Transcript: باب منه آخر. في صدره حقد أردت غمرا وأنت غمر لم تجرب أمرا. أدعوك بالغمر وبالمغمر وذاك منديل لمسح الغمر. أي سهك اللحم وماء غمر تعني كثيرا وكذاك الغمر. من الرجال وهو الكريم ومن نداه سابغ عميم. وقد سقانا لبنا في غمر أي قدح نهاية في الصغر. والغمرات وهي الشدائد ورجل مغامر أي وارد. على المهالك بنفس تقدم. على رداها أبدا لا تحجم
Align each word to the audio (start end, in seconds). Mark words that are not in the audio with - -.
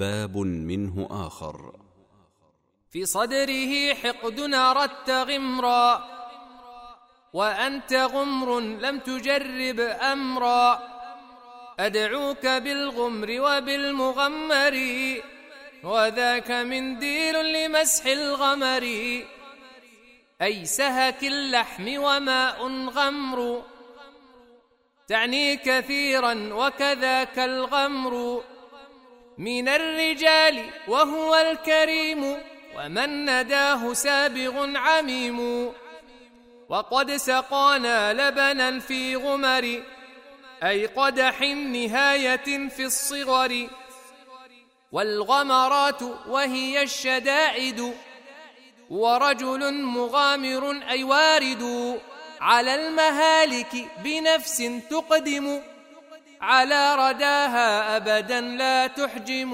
باب 0.00 0.36
منه 0.36 1.08
آخر. 1.10 1.72
في 2.90 3.06
صدره 3.06 3.94
حقد 3.94 4.40
أردت 4.54 5.10
غمرا 5.10 6.04
وأنت 7.32 7.92
غمر 7.92 8.60
لم 8.60 8.98
تجرب 8.98 9.80
أمرا. 9.80 10.80
أدعوك 11.80 12.46
بالغمر 12.46 13.28
وبالمغمر 13.40 14.76
وذاك 15.84 16.50
منديل 16.50 17.36
لمسح 17.52 18.06
الغمر. 18.06 18.84
أي 20.42 20.64
سهك 20.64 21.24
اللحم 21.24 21.86
وماء 21.98 22.58
غمر 22.96 23.62
تعني 25.08 25.56
كثيرا 25.56 26.34
وكذاك 26.52 27.38
الغمر. 27.38 28.42
من 29.40 29.68
الرجال 29.68 30.70
وهو 30.88 31.34
الكريم 31.34 32.36
ومن 32.76 33.24
نداه 33.24 33.92
سابغ 33.92 34.76
عميم. 34.76 35.72
وقد 36.68 37.16
سقانا 37.16 38.12
لبنا 38.12 38.80
في 38.80 39.16
غمر 39.16 39.82
أي 40.62 40.86
قدح 40.86 41.40
نهاية 41.40 42.68
في 42.68 42.84
الصغر. 42.84 43.68
والغمرات 44.92 46.02
وهي 46.28 46.82
الشدائد 46.82 47.94
ورجل 48.90 49.74
مغامر 49.82 50.82
أي 50.90 51.04
وارد. 51.04 51.98
على 52.40 52.74
المهالك 52.74 53.86
بنفس 54.04 54.62
تقدم. 54.90 55.60
على 56.40 56.94
رداها 56.94 57.96
أبدا 57.96 58.40
لا 58.40 58.86
تحجم 58.86 59.52